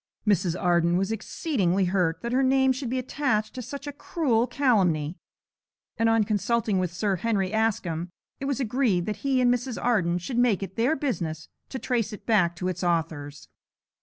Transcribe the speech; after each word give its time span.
Mrs. 0.25 0.59
Arden 0.59 0.97
was 0.97 1.11
exceedingly 1.11 1.85
hurt 1.85 2.21
that 2.23 2.31
her 2.31 2.41
name 2.41 2.71
should 2.71 2.89
be 2.89 2.97
attached 2.97 3.53
to 3.53 3.61
such 3.61 3.85
a 3.85 3.93
cruel 3.93 4.47
calumny, 4.47 5.15
and, 5.95 6.09
on 6.09 6.23
consulting 6.23 6.79
with 6.79 6.91
Sir 6.91 7.17
Henry 7.17 7.51
Askham, 7.51 8.09
it 8.39 8.45
was 8.45 8.59
agreed 8.59 9.05
that 9.05 9.17
he 9.17 9.39
and 9.41 9.53
Mrs. 9.53 9.77
Arden 9.79 10.17
should 10.17 10.39
make 10.39 10.63
it 10.63 10.75
their 10.75 10.95
business 10.95 11.49
to 11.69 11.77
trace 11.77 12.11
it 12.13 12.25
back 12.25 12.55
to 12.55 12.67
its 12.67 12.83
authors. 12.83 13.47